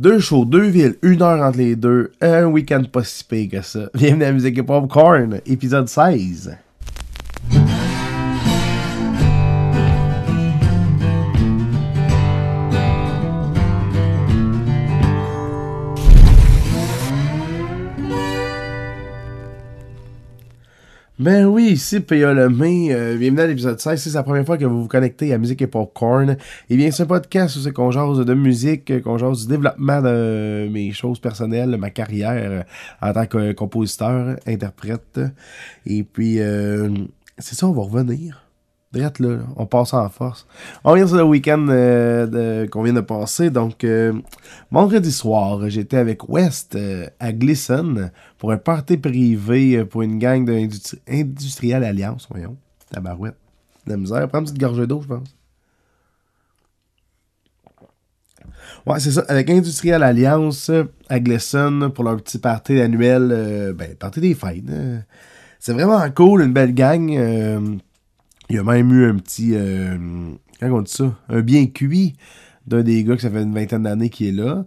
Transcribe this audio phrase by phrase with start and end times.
[0.00, 3.60] Deux shows, deux villes, une heure entre les deux, un week-end pas si pire que
[3.60, 3.90] ça.
[3.92, 6.56] Bienvenue à musique et popcorn, épisode 16.
[21.20, 22.32] Ben oui, ici P.A.
[22.32, 25.36] Lemay, euh, bienvenue à l'épisode 16, c'est la première fois que vous vous connectez à
[25.36, 26.38] Musique et Popcorn.
[26.70, 30.00] Et bien, c'est un podcast où c'est qu'on jase de musique, qu'on jase du développement
[30.00, 32.62] de mes choses personnelles, ma carrière euh,
[33.02, 35.20] en tant que compositeur, interprète.
[35.84, 36.88] Et puis, euh,
[37.36, 38.49] c'est ça, on va revenir.
[38.92, 40.48] Drette là, on passe en force.
[40.82, 43.48] On vient sur le week-end euh, qu'on vient de passer.
[43.48, 44.12] Donc, euh,
[44.72, 50.44] vendredi soir, j'étais avec West euh, à Glisson pour un party privé pour une gang
[50.44, 52.26] d'Industrial Alliance.
[52.30, 52.56] Voyons,
[52.90, 53.36] la barouette.
[53.86, 54.26] La misère.
[54.26, 55.36] Prends une petite gorgée d'eau, je pense.
[58.86, 59.24] Ouais, c'est ça.
[59.28, 60.68] Avec Industrial Alliance
[61.08, 63.72] à Glisson pour leur petit party annuel.
[63.78, 64.64] ben, party des fêtes.
[65.60, 67.78] c'est vraiment cool, une belle gang
[68.50, 69.52] il y a même eu un petit.
[69.54, 69.96] Euh,
[70.58, 71.14] comment on dit ça?
[71.28, 72.16] Un bien cuit
[72.66, 74.64] d'un des gars que ça fait une vingtaine d'années qui est là.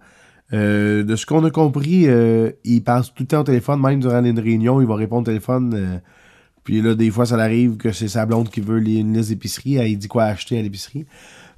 [0.53, 3.99] Euh, de ce qu'on a compris, euh, il passe tout le temps au téléphone, même
[3.99, 6.01] durant une réunion, il va répondre au téléphone.
[6.63, 9.75] puis là, des fois, ça arrive que c'est sa blonde qui veut une liste d'épicerie.
[9.75, 11.05] Elle dit quoi acheter à l'épicerie.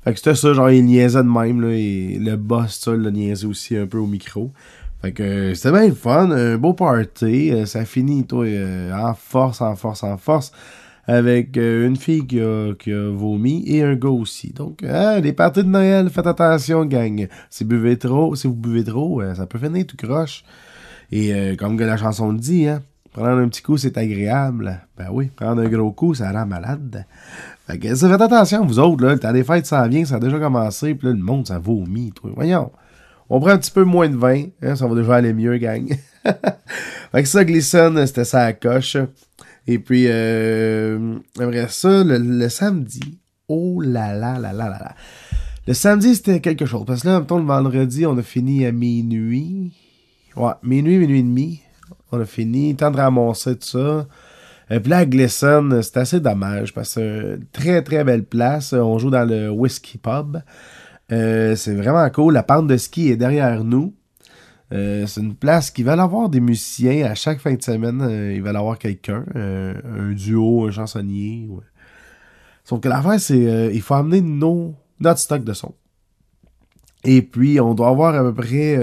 [0.03, 1.61] Fait que c'était ça, genre, il niaisait de même.
[1.61, 4.51] Là, et le boss, ça, le niaisait aussi un peu au micro.
[5.03, 7.53] Fait que c'était bien fun, un beau party.
[7.67, 8.47] ça finit, toi,
[8.93, 10.51] en force, en force, en force
[11.07, 14.53] avec euh, une fille qui a, qui a, vomi et un gars aussi.
[14.53, 17.27] Donc, hein, les parties de Noël, faites attention, gang.
[17.49, 20.43] Si vous buvez trop, si vous buvez trop, euh, ça peut finir tout croche.
[21.11, 22.81] Et euh, comme la chanson le dit, hein,
[23.13, 24.81] prendre un petit coup, c'est agréable.
[24.97, 27.05] Ben oui, prendre un gros coup, ça rend malade.
[27.67, 30.19] Fait que faites attention, vous autres, là, le temps des fêtes ça vient, ça a
[30.19, 32.13] déjà commencé, puis là, le monde, ça vomit.
[32.23, 32.71] Voyons.
[33.29, 35.87] On prend un petit peu moins de vin, hein, ça va déjà aller mieux, gang.
[37.11, 38.97] fait que ça, Glisson, c'était ça à coche.
[39.67, 44.95] Et puis, euh, après ça, le, samedi, oh là là là là là là.
[45.67, 46.83] Le samedi, c'était quelque chose.
[46.85, 49.73] Parce que là, temps, le vendredi, on a fini à minuit.
[50.35, 51.61] Ouais, minuit, minuit et demi.
[52.11, 52.75] On a fini.
[52.75, 54.07] Temps de ramasser tout ça.
[54.69, 58.73] Et puis là, à Glisson, c'est assez dommage parce que très très belle place.
[58.73, 60.41] On joue dans le Whiskey Pub.
[61.11, 62.33] Euh, c'est vraiment cool.
[62.33, 63.93] La pente de ski est derrière nous.
[64.71, 68.01] Euh, c'est une place qui va avoir des musiciens à chaque fin de semaine.
[68.01, 71.47] Euh, il va y avoir quelqu'un, euh, un duo, un chansonnier.
[72.63, 75.75] Sauf que l'affaire, c'est il faut amener nos, notre stock de son.
[77.03, 78.75] Et puis, on doit avoir à peu près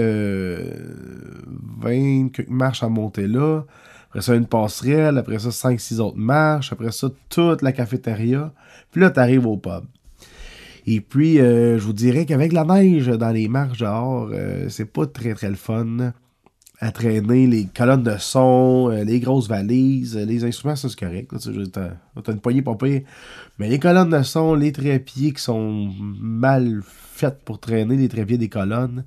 [1.83, 3.63] 20 marches à monter là.
[4.07, 5.17] Après ça, une passerelle.
[5.17, 6.71] Après ça, 5-6 autres marches.
[6.71, 8.53] Après ça, toute la cafétéria.
[8.91, 9.83] Puis là, tu arrives au pub.
[10.85, 14.85] Et puis, euh, je vous dirais qu'avec la neige dans les marches dehors, euh, c'est
[14.85, 16.13] pas très très le fun
[16.79, 21.33] à traîner les colonnes de son, euh, les grosses valises, les instruments, ça c'est correct.
[21.71, 23.01] T'as une poignée pas pire.
[23.57, 28.37] Mais les colonnes de son, les trépieds qui sont mal faites pour traîner, les trépieds
[28.37, 29.05] des colonnes,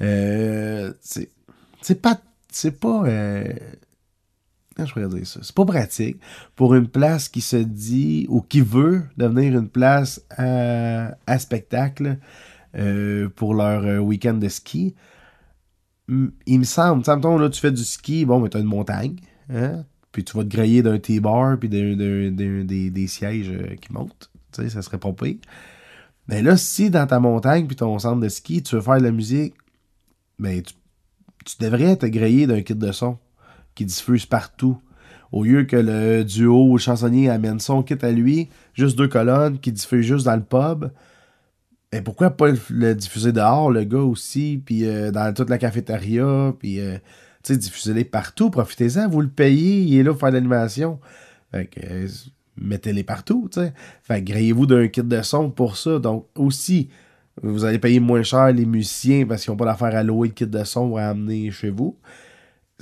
[0.00, 1.30] c'est
[2.00, 2.20] pas.
[2.54, 3.04] C'est pas
[4.78, 5.40] je pourrais dire ça?
[5.42, 6.18] C'est pas pratique
[6.56, 12.18] pour une place qui se dit ou qui veut devenir une place à, spectacle
[12.76, 14.94] euh, pour leur euh, week-end de ski.
[16.08, 19.16] Il me semble, là, tu fais du ski, bon, mais tu as une montagne,
[19.50, 19.84] hein?
[20.10, 24.30] puis tu vas te griller d'un T-bar, puis des, sièges euh, qui montent.
[24.52, 25.36] Tu sais, ça serait pas pire.
[26.28, 29.04] Mais là, si dans ta montagne, puis ton centre de ski, tu veux faire de
[29.04, 29.54] la musique,
[30.38, 30.74] ben, tu,
[31.44, 33.18] tu devrais te griller d'un kit de son
[33.74, 34.78] qui diffuse partout.
[35.32, 39.58] Au lieu que le duo ou chansonnier amène son kit à lui, juste deux colonnes
[39.58, 40.90] qui diffusent juste dans le pub.
[41.90, 46.54] Et pourquoi pas le, diffuser dehors, le gars aussi, puis euh, dans toute la cafétéria,
[46.58, 46.98] puis euh,
[47.42, 51.00] tu diffusez-les partout, profitez-en, vous le payez, il est là pour faire l'animation.
[51.54, 52.08] Euh,
[52.56, 53.72] mettez-les partout, tu sais.
[54.02, 55.98] Fait que grayez-vous d'un kit de son pour ça.
[55.98, 56.88] Donc aussi,
[57.42, 60.34] vous allez payer moins cher les musiciens parce qu'ils n'ont pas d'affaire à louer le
[60.34, 61.96] kit de son pour amener chez vous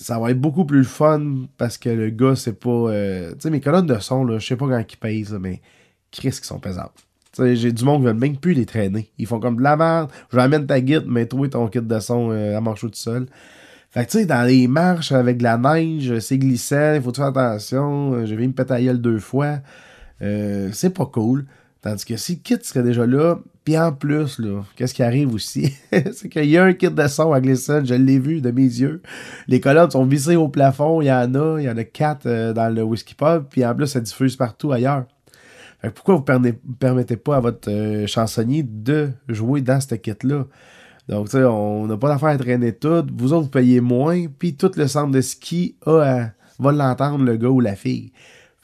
[0.00, 2.70] ça va être beaucoup plus fun parce que le gars, c'est pas.
[2.70, 5.60] Euh, tu sais, mes colonnes de son, je sais pas quand ils pèsent, mais
[6.10, 7.06] Chris qui sont pesantes.
[7.32, 9.10] Tu sais, j'ai du monde qui veut même plus les traîner.
[9.18, 10.10] Ils font comme de la merde.
[10.32, 13.26] Je amener ta guide, mais toi, ton kit de son euh, à marcher tout seul.
[13.90, 17.12] Fait que tu sais, dans les marches avec de la neige, c'est glissant, il faut
[17.12, 18.14] faire attention.
[18.14, 19.58] Euh, j'ai vu me péter deux fois.
[20.20, 21.44] c'est pas cool.
[21.82, 24.40] Tandis que si le kit serait déjà là, puis en plus,
[24.76, 25.74] qu'est-ce qui arrive aussi?
[26.12, 28.62] c'est qu'il y a un kit de son à Glisson, je l'ai vu de mes
[28.62, 29.00] yeux.
[29.48, 32.26] Les colonnes sont vissées au plafond, il y en a, il y en a quatre
[32.26, 35.06] euh, dans le whisky pub, puis en plus, ça diffuse partout ailleurs.
[35.94, 40.44] pourquoi vous ne permettez pas à votre euh, chansonnier de jouer dans ce kit-là?
[41.08, 43.04] Donc, tu sais, on n'a pas d'affaire à traîner tout.
[43.16, 44.26] Vous autres, vous payez moins.
[44.38, 48.12] Puis tout le centre de ski va l'entendre, le gars ou la fille.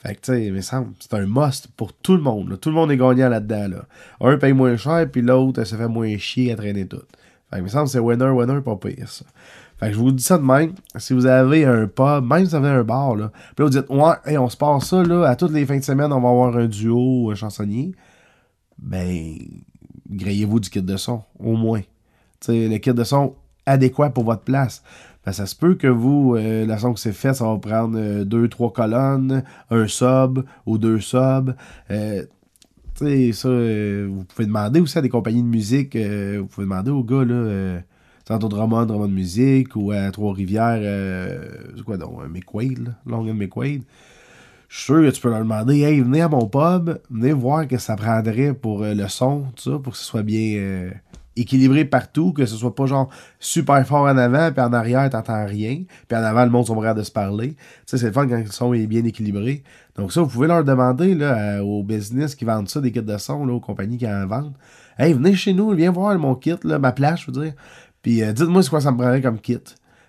[0.07, 2.57] Fait que, tu sais, mais c'est un must pour tout le monde.
[2.61, 3.67] Tout le monde est gagnant là-dedans.
[3.67, 3.85] Là.
[4.21, 7.01] Un paye moins cher, puis l'autre, se fait moins chier à traîner tout.
[7.49, 9.25] Fait que, me semble c'est winner, winner, pas pire, ça.
[9.77, 10.71] Fait que je vous dis ça de même.
[10.95, 13.69] Si vous avez un pub, même si vous avez un bar, là, puis là, vous
[13.69, 16.29] dites, ouais, on se passe ça, là, à toutes les fins de semaine, on va
[16.29, 17.91] avoir un duo chansonnier.
[18.77, 19.35] Ben,
[20.09, 21.81] grayez-vous du kit de son, au moins.
[21.81, 21.87] Tu
[22.39, 24.83] sais, le kit de son adéquat pour votre place.
[25.27, 27.99] Ben, ça se peut que vous, euh, la façon que c'est fait, ça va prendre
[27.99, 31.53] euh, deux, trois colonnes, un sub ou deux subs.
[31.91, 32.23] Euh,
[32.95, 37.25] ça, vous pouvez demander aussi à des compagnies de musique, vous pouvez demander aux gars,
[37.25, 37.81] là,
[38.23, 40.81] tantôt Drummond, Drummond Musique, ou à Trois-Rivières,
[41.75, 43.83] c'est quoi donc, McQuaid, Long and McQuaid.
[44.69, 47.67] Je suis sûr que tu peux leur demander, hey, venez à mon pub, venez voir
[47.67, 49.43] que ça prendrait pour le son,
[49.83, 50.89] pour que ce soit bien
[51.37, 55.45] équilibré partout, que ce soit pas genre super fort en avant, puis en arrière, t'entends
[55.45, 57.55] rien, puis en avant, le monde sont de se parler.
[57.85, 59.63] Ça, c'est le fun quand le son est bien équilibré.
[59.95, 63.17] Donc ça, vous pouvez leur demander là, aux business qui vendent ça, des kits de
[63.17, 64.55] son, là, aux compagnies qui en vendent.
[64.97, 67.53] Hey, venez chez nous, viens voir mon kit, ma place, je veux dire.
[68.01, 69.59] Puis euh, dites-moi ce quoi ça me prendrait comme kit.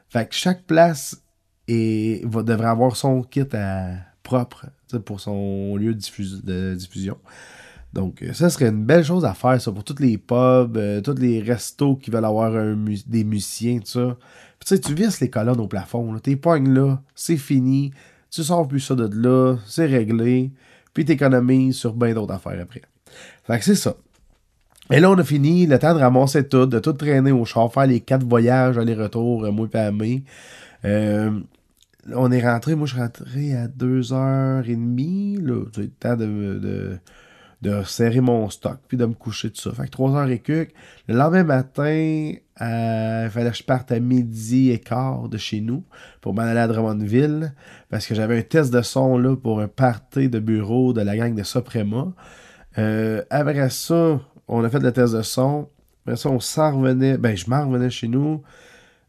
[0.09, 1.23] Fait que chaque place
[1.69, 3.91] devrait avoir son kit à,
[4.23, 4.67] propre
[5.05, 7.17] pour son lieu de diffusion.
[7.93, 11.01] Donc, euh, ça serait une belle chose à faire, ça, pour tous les pubs, euh,
[11.01, 12.53] tous les restos qui veulent avoir
[13.07, 14.17] des musiciens, tout ça.
[14.59, 17.93] Puis, tu sais, tu visses les colonnes au plafond, T'es pognes là, c'est fini.
[18.31, 20.53] Tu sors plus ça de là, c'est réglé.
[20.93, 22.83] Puis, t'économises sur bien d'autres affaires après.
[23.45, 23.97] Fait que c'est ça.
[24.91, 27.73] Et là, on a fini le temps de ramasser tout, de tout traîner au char,
[27.73, 30.23] faire les quatre voyages, aller-retour, euh, moi et
[32.15, 36.99] on est rentré, moi je suis rentré à 2h30, là, le temps de
[37.85, 39.73] serrer mon stock, puis de me coucher tout ça.
[39.73, 40.73] Fait que 3 heures et quelques.
[41.09, 45.61] Le lendemain matin, euh, il fallait que je parte à midi et quart de chez
[45.61, 45.85] nous
[46.21, 47.53] pour m'en aller à Drummondville,
[47.91, 51.17] parce que j'avais un test de son là pour un party de bureau de la
[51.17, 52.13] gang de Soprema.
[52.79, 55.69] Euh, après ça, on a fait le test de son.
[56.05, 57.19] Après ça, on s'en revenait.
[57.19, 58.43] Ben, je m'en revenais chez nous.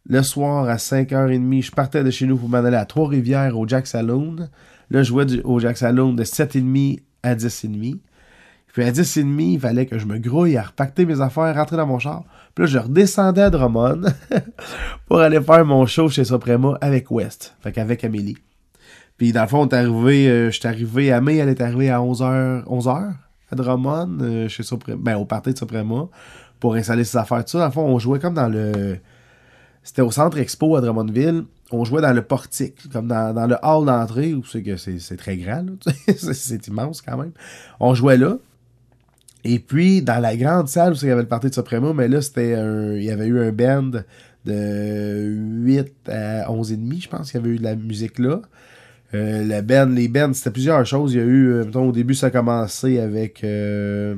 [0.07, 3.67] Le soir, à 5h30, je partais de chez nous pour m'en aller à Trois-Rivières au
[3.67, 4.49] Jack Saloon.
[4.89, 7.99] Là, je jouais au Jack Saloon de 7h30 à 10h30.
[8.73, 11.87] Puis à 10h30, il fallait que je me grouille à repacter mes affaires, rentrer dans
[11.87, 12.23] mon char.
[12.53, 14.01] Puis là, je redescendais à Drummond
[15.07, 18.37] pour aller faire mon show chez Suprema avec West, fait qu'avec Amélie.
[19.17, 21.61] Puis dans le fond, on est arrivé, euh, je suis arrivé à mai, elle est
[21.61, 23.13] arrivée à 11h, 11h
[23.51, 24.63] à Drummond, euh, chez
[24.97, 26.07] ben au party de Suprema,
[26.59, 27.43] pour installer ses affaires.
[27.43, 28.97] Tout ça, dans le fond, on jouait comme dans le...
[29.81, 31.45] C'était au centre expo à Drummondville.
[31.71, 35.17] On jouait dans le portique, comme dans, dans le hall d'entrée, où c'est que c'est
[35.17, 35.65] très grand,
[36.17, 37.31] c'est immense quand même.
[37.79, 38.37] On jouait là.
[39.43, 42.07] Et puis, dans la grande salle où il y avait le party de Supremo, mais
[42.07, 42.51] là, c'était
[42.97, 44.01] il y avait eu un band
[44.45, 45.25] de
[45.63, 48.41] 8 à 11 et demi, je pense qu'il y avait eu de la musique là.
[49.13, 51.13] Euh, la band, les bands, c'était plusieurs choses.
[51.13, 54.15] Il y a eu, euh, mettons, au début, ça a commencé avec euh,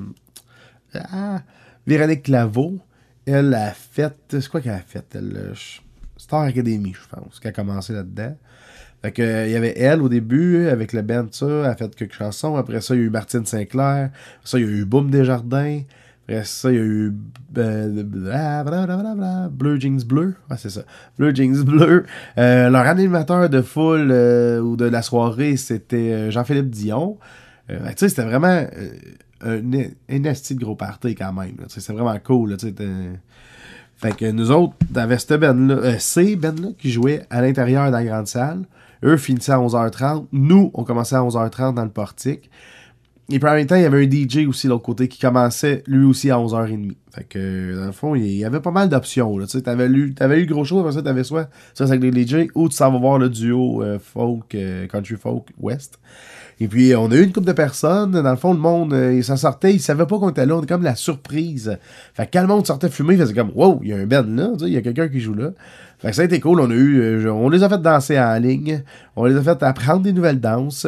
[0.94, 1.42] ah,
[1.88, 2.80] Véronique Claveau.
[3.26, 5.06] Elle a fait, c'est quoi qu'elle a fait?
[5.16, 5.54] Elle,
[6.18, 8.36] Star Academy, je pense, qui a commencé là-dedans.
[9.02, 11.94] Fait que, il y avait elle au début, avec le band, ça, elle a fait
[11.96, 12.56] quelques chansons.
[12.56, 14.12] Après ça, il y a eu Martine Sinclair.
[14.12, 15.82] Après ça, il y a eu Boom Desjardins.
[16.26, 17.14] Après ça, il y a eu
[17.58, 18.04] euh,
[19.50, 20.36] Bleu Jeans Bleu.
[20.50, 20.82] Ouais, c'est ça.
[21.18, 22.06] Bleu Jeans Bleu.
[22.38, 27.18] Euh, leur animateur de foule euh, ou de la soirée, c'était Jean-Philippe Dion.
[27.68, 28.66] tu sais, c'était vraiment
[29.44, 31.56] un, un de gros party quand même.
[31.70, 32.56] C'est vraiment cool.
[33.98, 34.76] Fait que nous autres,
[35.18, 35.98] cette ben-là,
[36.38, 38.62] ben-là qui jouaient à l'intérieur de la grande salle.
[39.04, 40.28] Eux finissaient à 11h30.
[40.32, 42.50] Nous, on commençait à 11h30 dans le portique.
[43.34, 45.18] Et puis en même temps, il y avait un DJ aussi de l'autre côté qui
[45.18, 46.92] commençait lui aussi à 11h30.
[47.16, 49.38] Fait que dans le fond, il y avait pas mal d'options.
[49.40, 52.28] Tu sais, t'avais lu, avais eu gros show, après ça, t'avais soit ça avec les
[52.28, 56.00] DJ ou tu s'en vas voir le duo euh, folk, euh, country folk west.
[56.60, 58.12] Et puis, on a eu une couple de personnes.
[58.12, 59.74] Dans le fond, le monde, euh, il s'en sortait.
[59.74, 60.56] Il savait pas qu'on était là.
[60.56, 61.78] On était comme la surprise.
[62.14, 64.06] Fait que quand le monde sortait fumer, il faisait comme, wow, il y a un
[64.06, 64.52] band là.
[64.60, 65.52] Il y a quelqu'un qui joue là.
[66.02, 66.60] Fait que ça a été cool.
[66.60, 68.84] On a eu, euh, on les a fait danser en ligne.
[69.16, 70.88] On les a fait apprendre des nouvelles danses.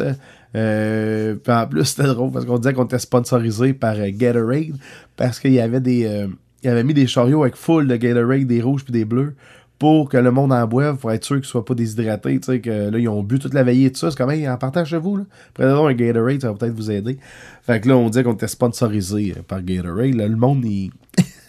[0.56, 4.76] Euh, en plus, c'était drôle parce qu'on disait qu'on était sponsorisé par Gatorade.
[5.16, 6.26] Parce qu'il y avait des,
[6.62, 9.34] il avait mis des chariots avec full de Gatorade, des rouges puis des bleus
[9.78, 12.60] pour que le monde en boive, pour être sûr qu'ils soient pas déshydratés, tu sais,
[12.60, 14.10] que là, ils ont bu toute la veillée et tout ça.
[14.10, 16.74] C'est comme, même en partant chez vous, là, prenez donc un Gatorade, ça va peut-être
[16.74, 17.18] vous aider.
[17.62, 20.14] Fait que là, on disait qu'on était sponsorisé par Gatorade.
[20.14, 20.90] Là, le monde, il...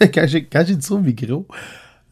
[0.00, 0.40] quand j'ai
[0.76, 1.46] dit ça au micro,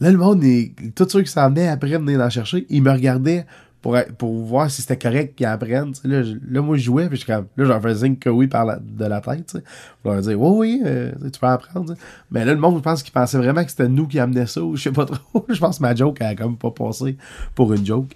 [0.05, 0.75] là, le monde, il...
[0.95, 3.47] tous ceux qui s'en venaient après venir en chercher, ils me regardaient
[3.81, 5.93] pour, pour voir si c'était correct qu'ils apprennent.
[6.05, 9.21] Là, là, moi, je jouais, puis je, là, j'en faisais que oui par de la
[9.21, 9.57] tête.
[10.03, 11.95] Pour leur dire, oui, oui, euh, tu peux apprendre.
[12.31, 14.63] Mais là, le monde, je pense qu'il pensait vraiment que c'était nous qui amenait ça,
[14.63, 15.45] ou je sais pas trop.
[15.49, 17.17] je pense que ma joke a comme pas passé
[17.55, 18.13] pour une joke.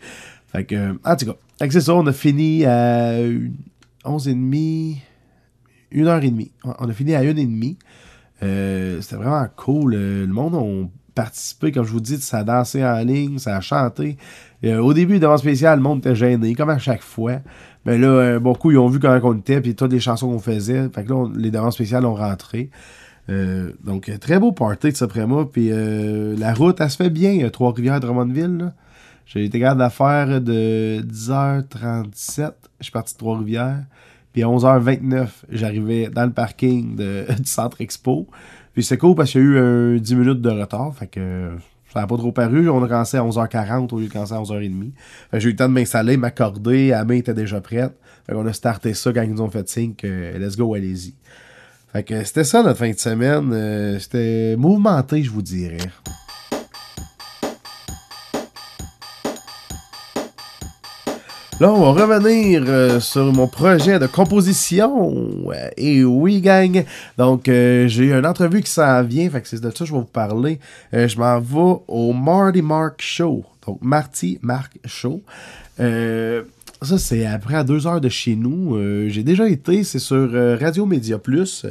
[0.47, 1.37] Fait que, en tout cas,
[1.71, 3.19] c'est ça, on a fini à
[4.05, 4.97] 11h30,
[5.93, 6.51] 1h30.
[6.65, 7.77] On a fini à 1h30.
[8.43, 9.95] Euh, c'était vraiment cool.
[9.95, 10.59] Le monde a
[11.19, 14.17] participé, comme je vous dis, ça a dansé en ligne, ça a chanté.
[14.65, 17.41] Euh, au début, devant spécial, le monde était gêné, comme à chaque fois.
[17.85, 20.39] Mais là, euh, beaucoup, ils ont vu comment on était, puis toutes les chansons qu'on
[20.39, 20.89] faisait.
[20.95, 22.71] Fait que là, les demandes spéciales ont rentré.
[23.29, 25.71] donc, très beau party de ce moi Puis
[26.39, 27.49] la route, elle se fait bien.
[27.51, 28.73] Trois-Rivières, Drummondville.
[29.27, 32.53] J'ai été garde d'affaires de 10h37.
[32.79, 33.85] Je suis parti de Trois-Rivières.
[34.33, 38.29] Puis à 11h29, j'arrivais dans le parking du Centre Expo.
[38.79, 40.95] Puis c'est cool parce qu'il y a eu un 10 minutes de retard.
[40.95, 41.51] Fait que
[41.93, 42.71] ça n'a pas trop paru.
[42.71, 44.93] On a commencé à 11h40 au lieu de commencer à 11h30.
[45.33, 46.91] Fait j'ai eu le temps de m'installer, m'accorder.
[46.91, 47.99] La main était déjà prête.
[48.25, 51.17] Fait qu'on a starté ça quand ils nous ont fait signe que let's go, allez-y.
[51.93, 53.51] Fait que c'était ça notre fin de semaine.
[53.53, 55.79] Euh, c'était mouvementé, je vous dirais.
[61.61, 65.13] Là, on va revenir euh, sur mon projet de composition.
[65.77, 66.85] et oui, gang.
[67.17, 69.29] Donc, euh, j'ai une entrevue qui s'en vient.
[69.29, 70.61] Fait que c'est de ça que je vais vous parler.
[70.95, 73.45] Euh, je m'en vais au Marty Mark Show.
[73.67, 75.21] Donc, Marty Mark Show.
[75.79, 78.79] ça, c'est après à deux heures de chez nous.
[79.09, 81.67] j'ai déjà été, c'est sur Radio Média Plus.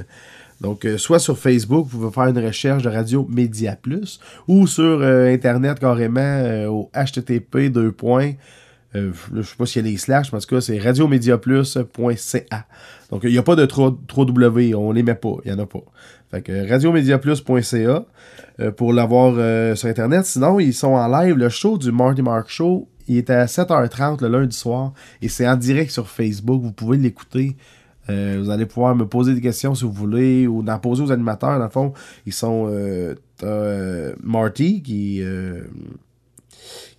[0.60, 5.02] Donc, soit sur Facebook, vous pouvez faire une recherche de Radio Média Plus, ou sur
[5.02, 7.96] Internet carrément au http 2.
[8.96, 12.66] Euh, je sais pas s'il y a les slash, mais en tout cas, c'est radiomediaplus.ca.
[13.12, 15.60] Donc, il n'y a pas de trop, trop W, on les met pas, il n'y
[15.60, 15.84] en a pas.
[16.32, 18.06] Fait que radiomediaplus.ca
[18.60, 20.26] euh, pour l'avoir euh, sur Internet.
[20.26, 21.36] Sinon, ils sont en live.
[21.38, 25.48] Le show du Marty Mark Show, il est à 7h30 le lundi soir et c'est
[25.48, 26.62] en direct sur Facebook.
[26.62, 27.56] Vous pouvez l'écouter.
[28.10, 31.60] vous allez pouvoir me poser des questions si vous voulez ou d'en poser aux animateurs.
[31.60, 31.94] Dans le fond,
[32.26, 32.70] ils sont
[34.22, 35.24] Marty qui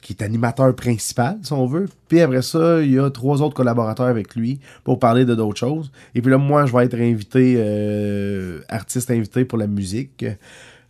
[0.09, 1.87] qui est animateur principal, si on veut.
[2.09, 5.59] Puis après ça, il y a trois autres collaborateurs avec lui pour parler de d'autres
[5.59, 5.93] choses.
[6.15, 10.25] Et puis là, moi, je vais être invité, euh, artiste invité pour la musique.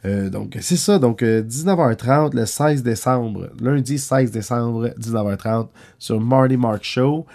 [0.04, 1.00] Euh, donc, c'est ça.
[1.00, 5.66] Donc, 19h30 euh, le 16 décembre, lundi 16 décembre, 19h30,
[5.98, 7.26] sur Marty Mark Show,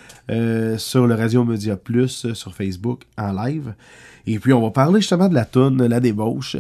[0.78, 3.74] sur le Radio Media Plus, sur Facebook, en live.
[4.26, 6.56] Et puis, on va parler justement de la toune, la débauche.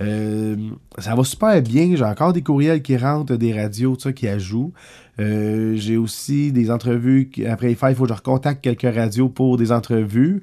[0.00, 0.56] Euh,
[0.98, 1.96] ça va super bien.
[1.96, 4.72] J'ai encore des courriels qui rentrent, des radios, tout ça, qui ajoutent.
[5.18, 7.30] Euh, j'ai aussi des entrevues.
[7.48, 10.42] Après il faut que je recontacte quelques radios pour des entrevues.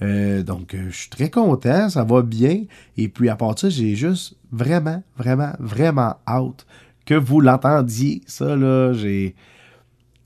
[0.00, 2.64] Euh, donc, je suis très content, ça va bien.
[2.96, 6.66] Et puis, à part ça, j'ai juste vraiment, vraiment, vraiment hâte
[7.04, 8.22] que vous l'entendiez.
[8.26, 9.34] Ça, là, j'ai.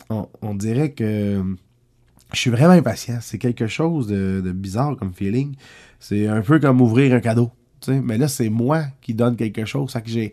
[0.08, 1.42] On, dirait que
[2.32, 3.18] je suis vraiment impatient.
[3.20, 5.54] C'est quelque chose de, bizarre comme feeling.
[6.00, 7.50] C'est un peu comme ouvrir un cadeau.
[7.88, 9.90] Mais là, c'est moi qui donne quelque chose.
[9.90, 10.32] Ça que j'ai.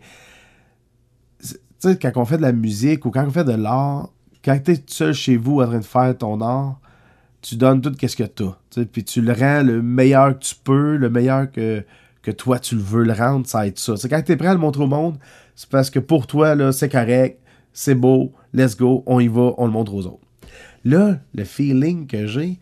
[1.40, 4.08] Tu sais, quand on fait de la musique ou quand on fait de l'art,
[4.44, 6.80] quand tu es seul chez vous en train de faire ton art,
[7.42, 8.84] tu donnes tout ce que tu as.
[8.86, 11.84] Puis tu le rends le meilleur que tu peux, le meilleur que,
[12.36, 13.96] toi tu le veux le rendre, ça va être ça.
[13.96, 15.18] C'est quand tu es prêt à le montrer au monde,
[15.54, 17.38] c'est parce que pour toi, c'est correct,
[17.72, 20.23] c'est beau, let's go, on y va, on le montre aux autres.
[20.84, 22.58] Là, le feeling que j'ai,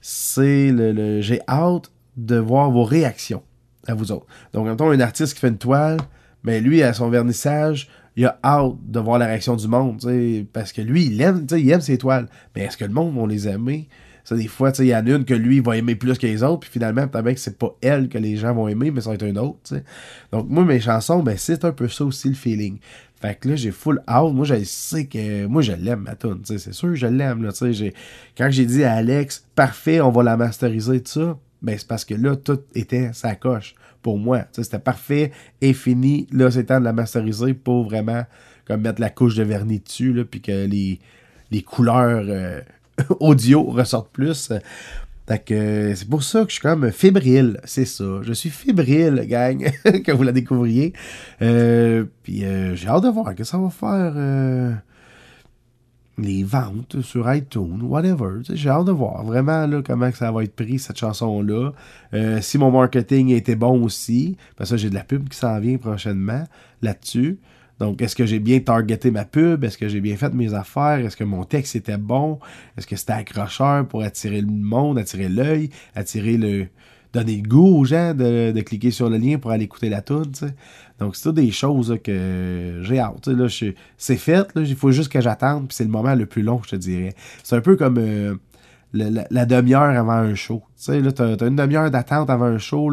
[0.00, 3.42] c'est le, le j'ai hâte de voir vos réactions
[3.86, 4.26] à vous autres.
[4.52, 5.98] Donc, en un artiste qui fait une toile,
[6.44, 10.00] mais ben, lui, à son vernissage, il a hâte de voir la réaction du monde,
[10.52, 12.28] parce que lui, il aime, il aime ses toiles.
[12.54, 13.88] Mais est-ce que le monde va les aimer?
[14.24, 16.44] Ça, des fois, il y en a une que lui va aimer plus que les
[16.44, 19.10] autres, puis finalement, peut-être que c'est pas elle que les gens vont aimer, mais ça
[19.10, 19.74] va être une autre.
[20.30, 22.78] Donc, moi, mes chansons, ben, c'est un peu ça aussi le feeling.
[23.22, 24.34] Fait que là, j'ai full out.
[24.34, 25.46] Moi, je sais que.
[25.46, 26.40] Moi, je l'aime, ma tune.
[26.44, 27.48] C'est sûr, je l'aime.
[28.36, 32.04] Quand j'ai dit à Alex, parfait, on va la masteriser, tout ça, ben, c'est parce
[32.04, 34.46] que là, tout était sa coche pour moi.
[34.50, 36.26] C'était parfait et fini.
[36.32, 38.24] Là, c'est temps de la masteriser pour vraiment
[38.66, 40.98] comme mettre la couche de vernis dessus, puis que les,
[41.52, 42.60] les couleurs euh,
[43.20, 44.52] audio ressortent plus.
[45.28, 48.20] C'est pour ça que je suis comme fébrile, c'est ça.
[48.22, 49.70] Je suis fébrile, gang,
[50.04, 50.92] que vous la découvriez.
[51.40, 54.82] Euh, puis euh, j'ai hâte de voir que ça va faire
[56.18, 58.40] les ventes sur iTunes, whatever.
[58.48, 61.72] J'ai hâte de voir vraiment là, comment ça va être pris, cette chanson-là.
[62.14, 65.58] Euh, si mon marketing était bon aussi, parce que j'ai de la pub qui s'en
[65.58, 66.44] vient prochainement
[66.82, 67.38] là-dessus.
[67.82, 69.64] Donc, est-ce que j'ai bien targeté ma pub?
[69.64, 71.00] Est-ce que j'ai bien fait mes affaires?
[71.04, 72.38] Est-ce que mon texte était bon?
[72.78, 76.68] Est-ce que c'était accrocheur pour attirer le monde, attirer l'œil, attirer le
[77.12, 80.30] donner le goût aux gens de, cliquer sur le lien pour aller écouter la tune.
[81.00, 83.26] Donc, c'est toutes des choses que j'ai hâte.
[83.26, 83.48] Là,
[83.98, 86.70] c'est fait, il faut juste que j'attende, puis c'est le moment le plus long, je
[86.70, 87.14] te dirais.
[87.42, 88.36] C'est un peu comme euh,
[88.92, 90.62] la, demi-heure avant un show.
[90.76, 92.88] Tu sais, là, t'as, une demi-heure d'attente avant un show,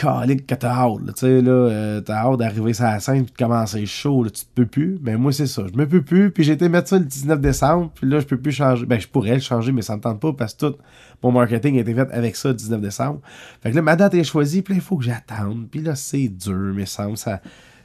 [0.00, 3.22] calique que t'as hâte, tu sais, là, euh, t'as hâte d'arriver sur la scène et
[3.22, 4.98] de commencer chaud, là, tu te peux plus.
[5.02, 7.40] Mais moi, c'est ça, je me peux plus, puis j'ai été mettre ça le 19
[7.40, 8.86] décembre, puis là, je peux plus changer.
[8.86, 10.76] Ben, je pourrais le changer, mais ça me tente pas parce que tout
[11.22, 13.20] mon marketing a été fait avec ça le 19 décembre.
[13.62, 15.94] Fait que là, ma date est choisie, puis là, il faut que j'attende, puis là,
[15.94, 17.40] c'est dur, mais ça, ça,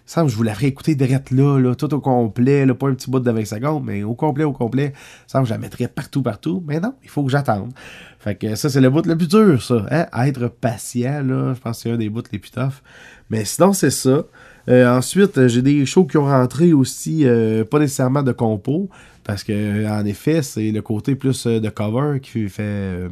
[0.05, 2.93] ça, je vous la ferais écouter direct là, là, tout au complet, là, pas un
[2.93, 4.93] petit bout de 20 secondes, mais au complet, au complet.
[5.25, 6.63] Ça, je la mettrais partout, partout.
[6.67, 7.71] Mais non, il faut que j'attende.
[8.19, 9.85] Fait que ça, c'est le bout le plus dur, ça.
[9.89, 10.05] Hein?
[10.25, 12.81] Être patient, là, je pense que c'est un des bouts les plus toughs.
[13.31, 14.25] Mais sinon, c'est ça.
[14.69, 18.89] Euh, ensuite, j'ai des shows qui ont rentré aussi, euh, pas nécessairement de compo,
[19.24, 23.09] parce que en effet, c'est le côté plus euh, de cover qui fait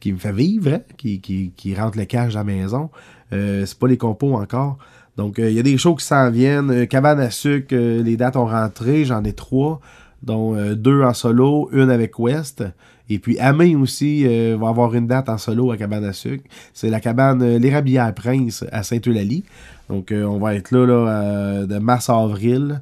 [0.00, 2.90] qui me fait vivre, hein, qui, qui, qui, rentre le cash à la maison.
[3.30, 4.78] c'est pas les compos encore.
[5.16, 6.86] Donc, il y a des shows qui s'en viennent.
[6.86, 9.80] Cabane à sucre, les dates ont rentré, j'en ai trois,
[10.22, 12.62] dont deux en solo, une avec West.
[13.08, 16.44] Et puis Amé aussi euh, va avoir une date en solo à Cabane à Sucre.
[16.74, 19.44] C'est la cabane euh, L'Érablière Prince à Saint-Eulalie.
[19.88, 22.80] Donc euh, on va être là, là de mars à avril.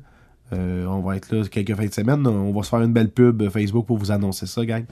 [0.53, 2.27] on va être là quelques fins de semaine.
[2.27, 4.85] On va se faire une belle pub Facebook pour vous annoncer ça, gang.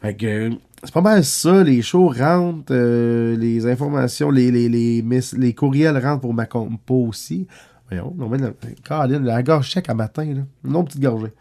[0.00, 0.50] Fait que
[0.82, 5.04] c'est pas mal ça, les shows rentrent, les informations, les, les, les,
[5.36, 7.46] les, courriels rentrent pour ma compo aussi.
[7.88, 10.42] Voyons, on met la, la gorge sec à matin, là.
[10.64, 11.32] Non, petite gorgée.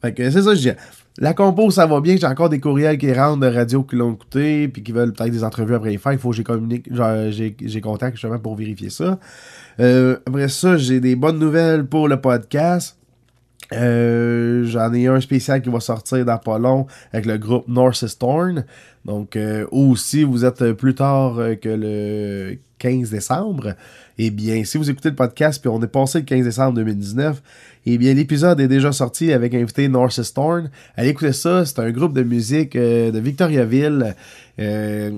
[0.00, 0.76] Fait que c'est ça, je dis.
[1.18, 2.16] La compo, ça va bien.
[2.16, 5.32] J'ai encore des courriels qui rentrent de radio qui l'ont écouté, puis qui veulent peut-être
[5.32, 6.12] des entrevues après les faire.
[6.12, 9.18] Il faut que j'ai communique, j'ai contact justement pour vérifier ça.
[9.80, 12.99] Euh, après ça, j'ai des bonnes nouvelles pour le podcast.
[13.72, 18.06] Euh, j'en ai un spécial qui va sortir dans pas long avec le groupe North
[18.06, 18.64] Storm.
[19.04, 23.74] Donc, euh, ou si vous êtes plus tard que le 15 décembre,
[24.18, 27.40] eh bien, si vous écoutez le podcast, puis on est passé le 15 décembre 2019,
[27.86, 30.68] eh bien, l'épisode est déjà sorti avec invité North Storm.
[30.96, 34.14] Allez écouter ça, c'est un groupe de musique euh, de Victoriaville
[34.58, 35.12] euh,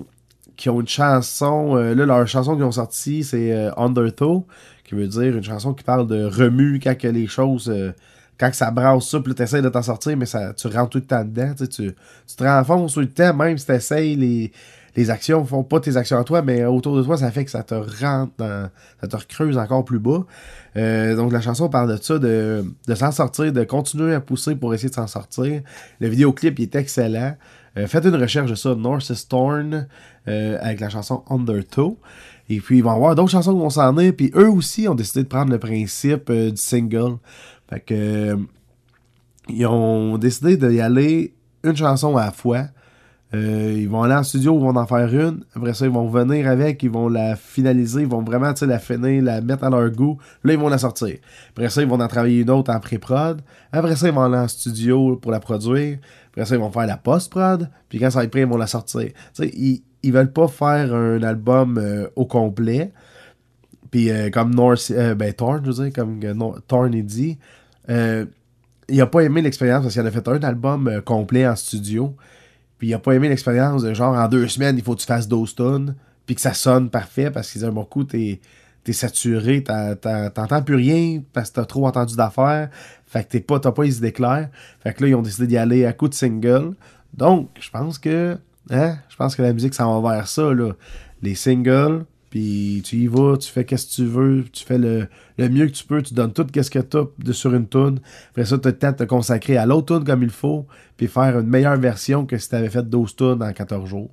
[0.56, 1.76] qui ont une chanson.
[1.76, 4.46] Euh, là, leur chanson qu'ils ont sorti, c'est Undertow,
[4.84, 7.72] qui veut dire une chanson qui parle de remue quand que les choses.
[8.42, 10.98] Quand ça brasse ça, puis tu essaies de t'en sortir, mais ça, tu rentres tout
[10.98, 11.54] le temps dedans.
[11.54, 14.52] Tu, te renfonces tout le temps, même si tu essaies les
[14.94, 17.50] les actions font pas tes actions à toi, mais autour de toi, ça fait que
[17.50, 18.68] ça te rentre dans,
[19.00, 20.26] ça te recreuse encore plus bas.
[20.76, 24.54] Euh, donc la chanson parle de ça, de, de s'en sortir, de continuer à pousser
[24.54, 25.62] pour essayer de s'en sortir.
[26.00, 27.36] Le vidéoclip il est excellent.
[27.78, 29.86] Euh, faites une recherche de ça, North Storm,
[30.28, 31.98] euh, avec la chanson Undertow.
[32.50, 34.12] Et puis ils vont avoir d'autres chansons qui vont s'en aller.
[34.12, 37.16] Puis eux aussi ont décidé de prendre le principe du single.
[37.72, 38.36] Fait que
[39.48, 42.66] ils ont décidé d'y aller une chanson à la fois.
[43.34, 45.44] Euh, ils vont aller en studio, ils vont en faire une.
[45.54, 49.22] Après ça, ils vont venir avec, ils vont la finaliser, ils vont vraiment la finir,
[49.22, 50.18] la mettre à leur goût.
[50.44, 51.16] Là, ils vont la sortir.
[51.50, 53.40] Après ça, ils vont en travailler une autre en pré-prod.
[53.72, 55.98] Après ça, ils vont aller en studio pour la produire.
[56.28, 57.70] Après ça, ils vont faire la post-prod.
[57.88, 59.10] Puis quand ça va être prêt, ils vont la sortir.
[59.40, 62.92] ils, ils veulent pas faire un album euh, au complet.
[63.90, 66.20] Puis euh, comme North, ben, Thorn, je veux dire, comme
[66.68, 67.02] Thorn est
[67.88, 68.28] dit,
[68.88, 72.14] il a pas aimé l'expérience parce qu'il a fait un album complet en studio.
[72.78, 75.06] Puis il a pas aimé l'expérience de genre en deux semaines, il faut que tu
[75.06, 75.94] fasses 12 tonnes,
[76.26, 78.40] puis que ça sonne parfait parce qu'ils un bon coup, t'es
[78.84, 82.68] es saturé, t'entends plus rien parce que t'as trop entendu d'affaires.
[83.06, 84.48] Fait que t'es pas, t'as pas les idées claires.
[84.80, 86.74] Fait que là, ils ont décidé d'y aller à coup de single.
[87.14, 88.36] Donc, je pense que,
[88.70, 90.72] hein, je pense que la musique s'en va vers ça, là.
[91.22, 95.06] Les singles, puis tu y vas, tu fais qu'est-ce que tu veux, tu fais le,
[95.36, 98.00] mieux que tu peux, tu donnes tout qu'est-ce que tu as sur une tune.
[98.30, 100.66] Après ça, tu as le temps de te consacrer à l'autre tune comme il faut,
[100.96, 104.10] puis faire une meilleure version que si tu avais fait 12 tunes en 14 jours.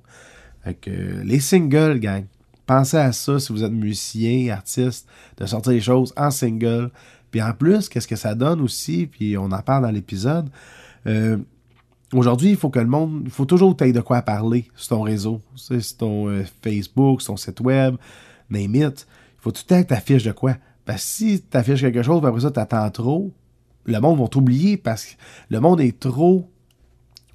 [0.84, 2.24] Les singles, gang,
[2.66, 6.90] pensez à ça si vous êtes musicien, artiste, de sortir les choses en single.
[7.30, 10.50] Puis en plus, qu'est-ce que ça donne aussi, puis on en parle dans l'épisode.
[11.06, 11.38] Euh,
[12.12, 15.02] Aujourd'hui, il faut que le monde, il faut toujours que de quoi parler sur ton
[15.02, 17.94] réseau, sur ton euh, Facebook, sur ton site web,
[18.48, 19.06] name it.
[19.38, 20.56] Il faut tout le temps que tu de quoi.
[20.84, 23.32] Parce que si tu affiches quelque chose, après ça, tu attends trop,
[23.84, 25.12] le monde va t'oublier parce que
[25.50, 26.50] le monde est trop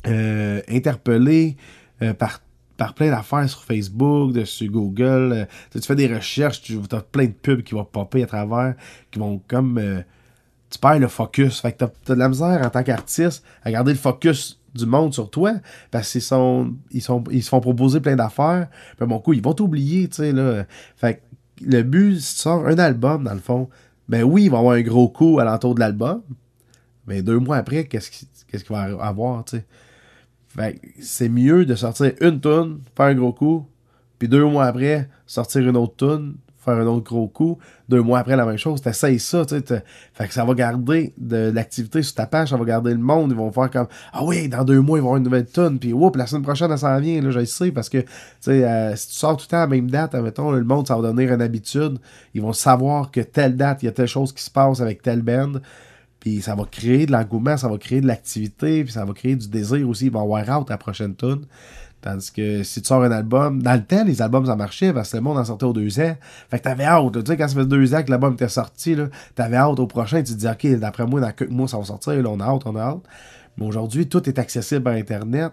[0.08, 1.56] euh, interpellé
[2.02, 2.42] euh, par,
[2.76, 5.48] par plein d'affaires sur Facebook, sur Google.
[5.72, 8.76] tu fais des recherches, tu as plein de pubs qui vont popper à travers,
[9.10, 9.82] qui vont comme.
[10.70, 11.62] tu perds le focus.
[11.62, 14.86] Fait que tu as, de la misère en tant qu'artiste à garder le focus du
[14.86, 15.54] monde sur toi
[15.92, 18.68] parce qu'ils sont ils sont ils se font proposer plein d'affaires.
[18.98, 20.66] Puis bon coup ils vont t'oublier tu sais là.
[20.96, 21.24] Fait
[21.62, 23.70] le but si tu sors un album dans le fond
[24.10, 26.22] ben oui il va avoir un gros coup à l'entour de l'album
[27.08, 28.28] mais deux mois après qu'est-ce qu'il
[28.70, 29.66] va avoir tu sais.
[30.56, 33.68] Fait c'est mieux de sortir une toune, faire un gros coup,
[34.18, 37.58] puis deux mois après, sortir une autre toune, faire un autre gros coup.
[37.88, 38.82] Deux mois après, la même chose.
[38.82, 39.84] Ça, tu sais.
[40.14, 43.32] Fait que ça va garder de l'activité sur ta page, ça va garder le monde.
[43.32, 45.80] Ils vont faire comme Ah oui, dans deux mois, ils vont avoir une nouvelle tonne.
[45.80, 47.22] Puis, oups, la semaine prochaine, elle s'en vient.
[47.22, 48.08] Là, je sais parce que, tu
[48.42, 50.88] sais, euh, si tu sors tout le temps à la même date, admettons, le monde,
[50.88, 52.00] ça va devenir une habitude.
[52.34, 55.02] Ils vont savoir que telle date, il y a telle chose qui se passe avec
[55.02, 55.54] telle band.
[56.26, 59.36] Puis ça va créer de l'engouement, ça va créer de l'activité, puis ça va créer
[59.36, 60.08] du désir aussi.
[60.08, 61.46] Ils vont avoir out la prochaine tune.
[62.06, 65.10] Tandis que si tu sors un album, dans le temps, les albums, ça marchait parce
[65.10, 66.16] que le monde en sortait aux deux ans.
[66.52, 67.12] Fait que t'avais hâte.
[67.14, 68.96] Tu sais, quand ça fait deux ans que l'album était sorti,
[69.34, 70.22] t'avais hâte au prochain.
[70.22, 72.14] Tu te dis, OK, d'après moi, dans quelques mois, ça va sortir.
[72.14, 73.02] Là, on a hâte, on a hâte.
[73.58, 75.52] Mais aujourd'hui, tout est accessible par Internet.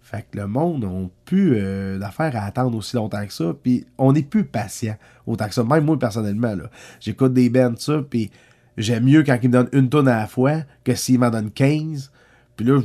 [0.00, 3.52] Fait que le monde n'a plus euh, d'affaires à attendre aussi longtemps que ça.
[3.62, 5.64] Puis on n'est plus patient autant que ça.
[5.64, 6.54] Même moi, personnellement.
[6.98, 8.30] J'écoute des bands, ça, puis
[8.78, 11.50] j'aime mieux quand ils me donnent une tonne à la fois que s'ils m'en donnent
[11.50, 12.10] 15.
[12.56, 12.80] Puis là,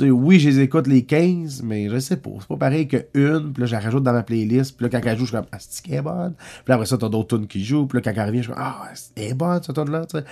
[0.00, 2.30] oui, je les écoute les 15, mais je sais pas.
[2.38, 4.90] C'est pas pareil que une, puis là, je la rajoute dans ma playlist, puis là,
[4.90, 6.34] quand elle joue, je suis comme, ah, c'est bonne?
[6.64, 8.52] Puis après ça, t'as d'autres tunes qui jouent, puis là, quand elle revient, je suis
[8.52, 10.24] comme, ah, c'est bonne, cette tune-là, tu sais?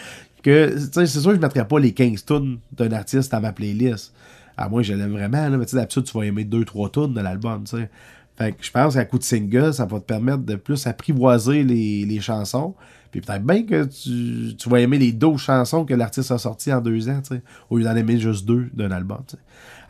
[0.43, 3.53] Tu sais, c'est sûr que je mettrais pas les 15 tunes d'un artiste dans ma
[3.53, 4.15] playlist.
[4.57, 7.15] À moi, je l'aime vraiment, là, mais tu sais, d'habitude, tu vas aimer 2-3 tunes
[7.15, 7.91] de l'album, tu sais.
[8.39, 11.65] Fait que je pense qu'à coup de single, ça va te permettre de plus apprivoiser
[11.65, 12.75] les, les chansons.
[13.11, 16.73] Puis peut-être bien que tu, tu, vas aimer les 12 chansons que l'artiste a sorties
[16.73, 17.21] en deux ans,
[17.69, 19.19] au lieu d'en aimer juste deux d'un album.
[19.27, 19.39] sais.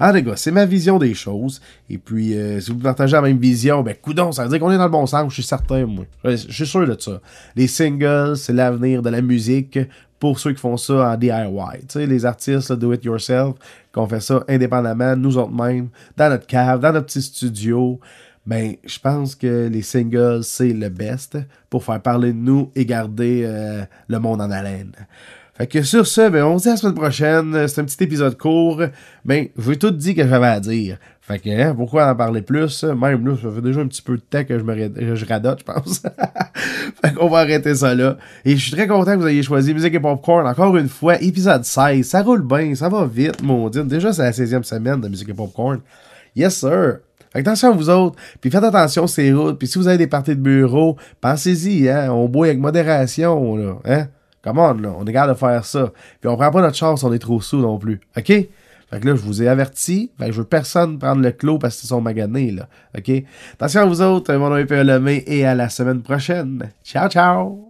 [0.01, 1.61] Ah les gars, c'est ma vision des choses.
[1.91, 4.71] Et puis, euh, si vous partagez la même vision, ben coudon, ça veut dire qu'on
[4.71, 6.05] est dans le bon sens, je suis certain, moi.
[6.25, 7.21] Je suis sûr de ça.
[7.55, 9.79] Les singles, c'est l'avenir de la musique
[10.21, 11.33] pour ceux qui font ça en DIY.
[11.81, 13.55] Tu sais, les artistes, do it yourself,
[13.93, 18.01] qu'on fait ça indépendamment, nous autres mêmes, dans notre cave, dans notre petit studio
[18.49, 21.37] ben, je pense que les singles, c'est le best
[21.69, 24.93] pour faire parler de nous et garder euh, le monde en haleine.
[25.59, 27.69] Fait que sur ce, ben, on se dit à la semaine prochaine.
[27.69, 28.81] C'est un petit épisode court.
[29.27, 30.97] Ben, je vais tout dire que j'avais à dire.
[31.21, 32.85] Fait que, hein, pourquoi en parler plus?
[32.85, 35.65] Même là, ça fait déjà un petit peu de temps que je me radote, je
[35.65, 36.03] pense.
[37.05, 38.17] fait qu'on va arrêter ça là.
[38.47, 40.47] Et je suis très content que vous ayez choisi Musique et Popcorn.
[40.47, 42.09] Encore une fois, épisode 16.
[42.09, 43.85] Ça roule bien, ça va vite, mon dieu.
[43.85, 45.81] Déjà, c'est la 16e semaine de Musique et Popcorn.
[46.35, 47.01] Yes, sir.
[47.35, 50.37] Attention à vous autres, puis faites attention ces routes, puis si vous avez des parties
[50.37, 54.07] de bureau, pensez-y, hein, on boit avec modération, là, hein.
[54.43, 55.93] Come on, là, on est capable de faire ça.
[56.21, 58.47] Puis on prend pas notre chance, on est trop sous non plus, ok?
[58.91, 60.11] Fait que là, je vous ai averti.
[60.19, 62.69] Fait que je veux personne prendre le clos parce qu'ils sont maganés, là.
[62.97, 63.11] OK?
[63.55, 64.35] Attention à vous autres.
[64.35, 66.71] Mon nom est Pierre Lemay et à la semaine prochaine.
[66.85, 67.68] Ciao, ciao!